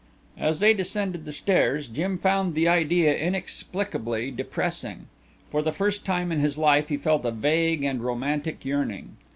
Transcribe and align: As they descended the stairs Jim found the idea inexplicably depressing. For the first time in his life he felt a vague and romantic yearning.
As 0.39 0.59
they 0.59 0.73
descended 0.73 1.25
the 1.25 1.31
stairs 1.31 1.85
Jim 1.87 2.17
found 2.17 2.55
the 2.55 2.67
idea 2.67 3.15
inexplicably 3.15 4.31
depressing. 4.31 5.05
For 5.51 5.61
the 5.61 5.71
first 5.71 6.03
time 6.05 6.31
in 6.31 6.39
his 6.39 6.57
life 6.57 6.89
he 6.89 6.97
felt 6.97 7.23
a 7.23 7.29
vague 7.29 7.83
and 7.83 8.03
romantic 8.03 8.65
yearning. 8.65 9.17